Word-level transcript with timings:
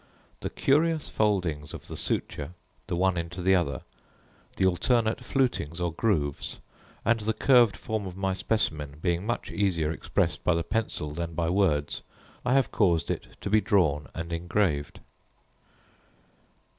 The 0.39 0.49
curious 0.49 1.09
foldings 1.09 1.75
of 1.75 1.87
the 1.87 1.95
suture, 1.95 2.55
the 2.87 2.95
one 2.95 3.17
into 3.17 3.39
the 3.39 3.53
other, 3.53 3.83
the 4.57 4.65
alternate 4.65 5.23
flutings 5.23 5.79
or 5.79 5.93
grooves, 5.93 6.57
and 7.05 7.19
the 7.19 7.35
curved 7.35 7.77
form 7.77 8.07
of 8.07 8.17
my 8.17 8.33
specimen 8.33 8.95
being 9.03 9.27
much 9.27 9.51
easier 9.51 9.91
expressed 9.91 10.43
by 10.43 10.55
the 10.55 10.63
pencil 10.63 11.11
than 11.11 11.35
by 11.35 11.51
words, 11.51 12.01
I 12.43 12.53
have 12.55 12.71
caused 12.71 13.11
it 13.11 13.37
to 13.41 13.49
be 13.51 13.61
drawn 13.61 14.07
and 14.15 14.33
engraved. 14.33 15.01